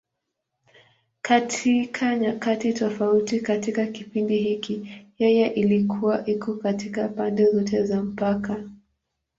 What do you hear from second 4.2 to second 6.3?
hiki, yeye ilikuwa